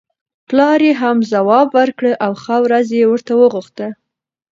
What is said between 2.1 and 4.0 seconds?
او ښه ورځ یې ورته وغوښته.